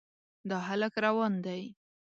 دا 0.49 0.57
هلک 0.67 0.93
روان 1.05 1.33
دی. 1.45 1.61